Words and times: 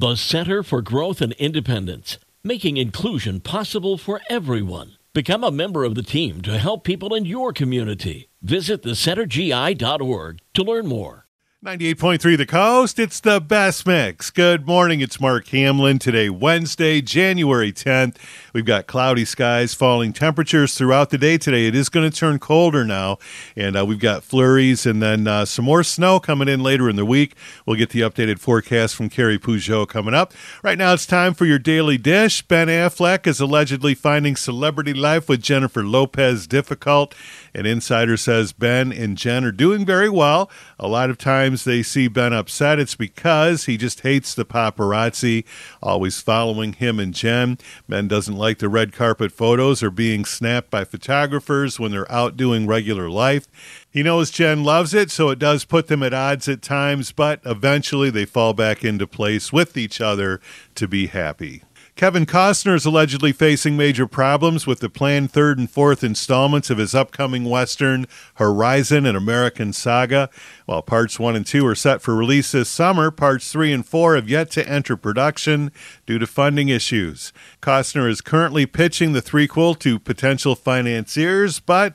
The 0.00 0.16
Center 0.16 0.62
for 0.62 0.80
Growth 0.80 1.20
and 1.20 1.34
Independence, 1.34 2.16
making 2.42 2.78
inclusion 2.78 3.38
possible 3.40 3.98
for 3.98 4.22
everyone. 4.30 4.96
Become 5.12 5.44
a 5.44 5.50
member 5.50 5.84
of 5.84 5.94
the 5.94 6.02
team 6.02 6.40
to 6.40 6.56
help 6.56 6.84
people 6.84 7.14
in 7.14 7.26
your 7.26 7.52
community. 7.52 8.30
Visit 8.40 8.82
thecentergi.org 8.82 10.38
to 10.54 10.62
learn 10.62 10.86
more. 10.86 11.26
98.3 11.62 12.38
The 12.38 12.46
Coast, 12.46 12.98
it's 12.98 13.20
the 13.20 13.38
best 13.38 13.86
mix. 13.86 14.30
Good 14.30 14.66
morning, 14.66 15.02
it's 15.02 15.20
Mark 15.20 15.46
Hamlin. 15.48 15.98
Today, 15.98 16.30
Wednesday, 16.30 17.02
January 17.02 17.70
10th. 17.70 18.16
We've 18.54 18.64
got 18.64 18.86
cloudy 18.86 19.26
skies, 19.26 19.74
falling 19.74 20.14
temperatures 20.14 20.72
throughout 20.72 21.10
the 21.10 21.18
day 21.18 21.36
today. 21.36 21.66
It 21.66 21.74
is 21.74 21.90
going 21.90 22.10
to 22.10 22.16
turn 22.16 22.38
colder 22.38 22.82
now, 22.82 23.18
and 23.54 23.76
uh, 23.76 23.84
we've 23.84 24.00
got 24.00 24.24
flurries 24.24 24.86
and 24.86 25.02
then 25.02 25.26
uh, 25.26 25.44
some 25.44 25.66
more 25.66 25.84
snow 25.84 26.18
coming 26.18 26.48
in 26.48 26.62
later 26.62 26.88
in 26.88 26.96
the 26.96 27.04
week. 27.04 27.34
We'll 27.66 27.76
get 27.76 27.90
the 27.90 28.00
updated 28.00 28.38
forecast 28.38 28.96
from 28.96 29.10
Carrie 29.10 29.38
Peugeot 29.38 29.86
coming 29.86 30.14
up. 30.14 30.32
Right 30.64 30.78
now, 30.78 30.94
it's 30.94 31.04
time 31.04 31.34
for 31.34 31.44
your 31.44 31.58
daily 31.58 31.98
dish. 31.98 32.40
Ben 32.40 32.68
Affleck 32.68 33.26
is 33.26 33.38
allegedly 33.38 33.92
finding 33.94 34.34
celebrity 34.34 34.94
life 34.94 35.28
with 35.28 35.42
Jennifer 35.42 35.84
Lopez 35.84 36.46
difficult. 36.46 37.14
An 37.52 37.66
insider 37.66 38.16
says 38.16 38.52
Ben 38.54 38.92
and 38.92 39.18
Jen 39.18 39.44
are 39.44 39.52
doing 39.52 39.84
very 39.84 40.08
well. 40.08 40.50
A 40.78 40.88
lot 40.88 41.10
of 41.10 41.18
times 41.18 41.49
they 41.56 41.82
see 41.82 42.08
Ben 42.08 42.32
upset. 42.32 42.78
It's 42.78 42.94
because 42.94 43.66
he 43.66 43.76
just 43.76 44.00
hates 44.00 44.34
the 44.34 44.44
paparazzi, 44.44 45.44
always 45.82 46.20
following 46.20 46.72
him 46.72 46.98
and 46.98 47.14
Jen. 47.14 47.58
Ben 47.88 48.08
doesn't 48.08 48.36
like 48.36 48.58
the 48.58 48.68
red 48.68 48.92
carpet 48.92 49.32
photos 49.32 49.82
or 49.82 49.90
being 49.90 50.24
snapped 50.24 50.70
by 50.70 50.84
photographers 50.84 51.78
when 51.78 51.92
they're 51.92 52.10
out 52.10 52.36
doing 52.36 52.66
regular 52.66 53.08
life. 53.10 53.46
He 53.90 54.02
knows 54.02 54.30
Jen 54.30 54.62
loves 54.64 54.94
it, 54.94 55.10
so 55.10 55.30
it 55.30 55.38
does 55.38 55.64
put 55.64 55.88
them 55.88 56.02
at 56.02 56.14
odds 56.14 56.48
at 56.48 56.62
times, 56.62 57.12
but 57.12 57.40
eventually 57.44 58.10
they 58.10 58.24
fall 58.24 58.54
back 58.54 58.84
into 58.84 59.06
place 59.06 59.52
with 59.52 59.76
each 59.76 60.00
other 60.00 60.40
to 60.76 60.86
be 60.86 61.08
happy. 61.08 61.62
Kevin 61.96 62.24
Costner 62.24 62.74
is 62.74 62.86
allegedly 62.86 63.32
facing 63.32 63.76
major 63.76 64.06
problems 64.06 64.66
with 64.66 64.80
the 64.80 64.88
planned 64.88 65.30
third 65.30 65.58
and 65.58 65.70
fourth 65.70 66.02
installments 66.02 66.70
of 66.70 66.78
his 66.78 66.94
upcoming 66.94 67.44
Western 67.44 68.06
Horizon 68.34 69.04
An 69.04 69.16
American 69.16 69.72
Saga. 69.72 70.30
While 70.66 70.82
parts 70.82 71.18
one 71.18 71.36
and 71.36 71.46
two 71.46 71.66
are 71.66 71.74
set 71.74 72.00
for 72.00 72.14
release 72.14 72.52
this 72.52 72.68
summer, 72.68 73.10
parts 73.10 73.52
three 73.52 73.72
and 73.72 73.84
four 73.84 74.14
have 74.14 74.30
yet 74.30 74.50
to 74.52 74.66
enter 74.66 74.96
production 74.96 75.72
due 76.06 76.18
to 76.18 76.26
funding 76.26 76.68
issues. 76.68 77.32
Costner 77.60 78.08
is 78.08 78.20
currently 78.20 78.64
pitching 78.66 79.12
the 79.12 79.22
threequel 79.22 79.78
to 79.80 79.98
potential 79.98 80.54
financiers, 80.54 81.60
but 81.60 81.94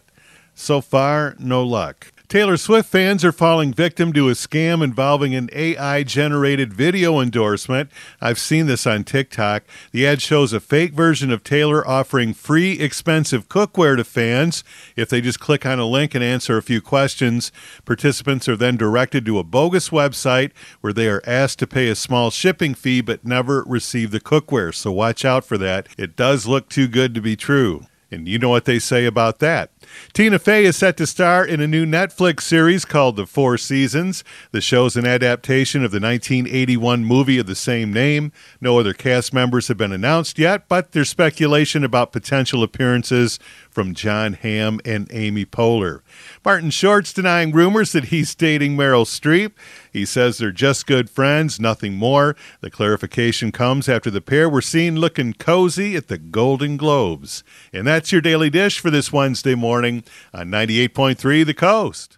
so 0.54 0.82
far, 0.82 1.36
no 1.40 1.64
luck. 1.64 2.12
Taylor 2.36 2.58
Swift 2.58 2.90
fans 2.90 3.24
are 3.24 3.32
falling 3.32 3.74
victim 3.74 4.12
to 4.12 4.28
a 4.28 4.34
scam 4.34 4.84
involving 4.84 5.34
an 5.34 5.50
AI 5.54 6.04
generated 6.04 6.74
video 6.74 7.22
endorsement. 7.22 7.90
I've 8.20 8.40
seen 8.40 8.66
this 8.66 8.86
on 8.86 9.06
TikTok. 9.06 9.64
The 9.94 10.06
ad 10.06 10.22
shows 10.22 10.52
a 10.52 10.60
fake 10.60 10.92
version 10.92 11.32
of 11.32 11.46
Taylor 11.46 11.88
offering 11.88 12.34
free, 12.34 12.74
expensive 12.74 13.48
cookware 13.48 13.96
to 13.96 14.04
fans 14.04 14.66
if 14.98 15.08
they 15.08 15.22
just 15.22 15.40
click 15.40 15.66
on 15.66 15.80
a 15.80 15.86
link 15.86 16.14
and 16.14 16.22
answer 16.22 16.58
a 16.58 16.62
few 16.62 16.82
questions. 16.82 17.54
Participants 17.86 18.50
are 18.50 18.58
then 18.58 18.76
directed 18.76 19.26
to 19.28 19.40
a 19.40 19.44
bogus 19.46 19.88
website 19.88 20.52
where 20.82 20.92
they 20.92 21.08
are 21.08 21.24
asked 21.26 21.60
to 21.60 21.68
pay 21.68 21.88
a 21.88 21.96
small 21.96 22.32
shipping 22.32 22.74
fee 22.76 23.00
but 23.00 23.24
never 23.24 23.64
receive 23.66 24.12
the 24.12 24.20
cookware. 24.20 24.76
So 24.76 24.92
watch 24.92 25.24
out 25.24 25.46
for 25.46 25.58
that. 25.60 25.88
It 25.98 26.18
does 26.18 26.46
look 26.46 26.68
too 26.68 26.90
good 26.90 27.16
to 27.16 27.22
be 27.22 27.38
true. 27.38 27.86
And 28.12 28.28
you 28.28 28.40
know 28.40 28.50
what 28.50 28.66
they 28.66 28.80
say 28.80 29.06
about 29.06 29.40
that. 29.40 29.72
Tina 30.14 30.40
Fey 30.40 30.66
is 30.66 30.76
set 30.76 30.98
to 30.98 31.08
star 31.08 31.46
in 31.46 31.62
a 31.62 31.68
new 31.68 31.86
Netflix 31.86 32.42
series 32.42 32.86
called 32.86 33.16
The 33.16 33.26
Four 33.26 33.58
Seasons. 33.58 34.24
The 34.52 34.62
show's 34.62 34.96
an 34.96 35.06
adaptation 35.06 35.84
of 35.84 35.92
the 35.92 36.00
1981 36.00 37.04
movie 37.04 37.40
of 37.40 37.48
the 37.48 37.56
same 37.56 37.92
name. 37.92 38.32
No 38.62 38.80
other 38.80 38.94
cast 38.94 39.34
members 39.34 39.68
have 39.68 39.78
been 39.78 39.92
announced 39.92 40.40
yet, 40.40 40.68
but 40.68 40.92
there's 40.92 41.10
speculation 41.10 41.84
about 41.84 42.12
potential 42.12 42.64
appearances 42.64 43.40
from 43.70 43.94
Jon 43.94 44.34
Hamm 44.34 44.80
and 44.86 45.08
Amy 45.12 45.46
Poehler. 45.46 46.00
Martin 46.44 46.70
Short's 46.70 47.12
denying 47.12 47.52
rumors 47.52 47.92
that 47.92 48.06
he's 48.06 48.34
dating 48.34 48.78
Meryl 48.78 49.06
Streep. 49.06 49.52
He 49.92 50.06
says 50.06 50.38
they're 50.38 50.52
just 50.52 50.88
good 50.88 51.10
friends, 51.10 51.60
nothing 51.60 51.96
more. 51.96 52.36
The 52.62 52.72
clarification 52.72 53.52
comes 53.52 53.90
after 53.90 54.10
the 54.10 54.22
pair 54.22 54.50
were 54.50 54.62
seen 54.62 54.96
looking 54.96 55.34
cozy 55.34 55.96
at 55.96 56.08
the 56.08 56.18
Golden 56.18 56.78
Globes. 56.78 57.44
And 57.74 57.86
that's 57.86 58.12
your 58.12 58.22
daily 58.22 58.50
dish 58.50 58.80
for 58.80 58.90
this 58.90 59.12
Wednesday 59.12 59.56
morning 59.76 60.06
uh, 60.34 60.38
on 60.40 60.48
98.3 60.48 61.46
The 61.46 61.54
Coast. 61.54 62.18